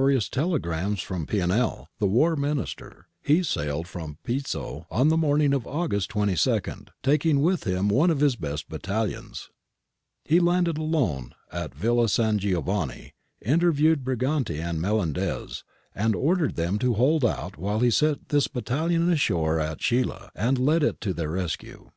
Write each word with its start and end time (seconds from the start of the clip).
I 0.00 0.02
CONDITION 0.02 0.18
OF 0.18 0.32
THE 0.32 0.38
BOURBON 0.40 0.60
TROOPS 0.96 1.10
135 1.10 1.10
telegrams 1.10 1.26
from 1.26 1.26
Pianell, 1.26 1.86
the 1.98 2.06
War 2.06 2.36
Minister, 2.36 3.06
he 3.20 3.42
sailed 3.42 3.86
from 3.86 4.16
Pizzo 4.24 4.86
on 4.90 5.08
the 5.08 5.16
morning 5.18 5.52
of 5.52 5.66
August 5.66 6.08
22, 6.08 6.60
taking 7.02 7.42
with 7.42 7.64
him 7.64 7.88
one 7.90 8.08
of 8.08 8.20
'his 8.20 8.34
best 8.34 8.70
battalions. 8.70 9.50
He 10.24 10.40
landed 10.40 10.78
alone 10.78 11.34
at 11.52 11.74
Villa 11.74 12.08
San 12.08 12.38
Giovanni, 12.38 13.12
interviewed 13.42 14.02
Briganti 14.02 14.58
and 14.58 14.80
Melendez, 14.80 15.64
and 15.94 16.16
ordered 16.16 16.56
them 16.56 16.78
to 16.78 16.94
hold 16.94 17.22
out 17.22 17.58
while 17.58 17.80
he 17.80 17.90
set 17.90 18.30
this 18.30 18.48
battalion 18.48 19.10
ashore 19.12 19.60
at 19.60 19.82
Scilla 19.82 20.30
and 20.34 20.56
led 20.58 20.82
it 20.82 21.02
to 21.02 21.12
their 21.12 21.32
rescue. 21.32 21.90